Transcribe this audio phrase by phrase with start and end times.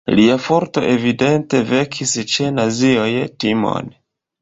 [0.19, 3.09] Lia forto evidente vekis ĉe nazioj
[3.45, 3.97] timon.